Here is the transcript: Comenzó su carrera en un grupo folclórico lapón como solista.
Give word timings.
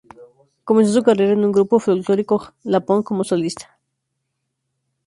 Comenzó 0.63 0.93
su 0.93 1.03
carrera 1.03 1.33
en 1.33 1.45
un 1.45 1.51
grupo 1.51 1.79
folclórico 1.79 2.51
lapón 2.63 3.03
como 3.03 3.23
solista. 3.23 3.79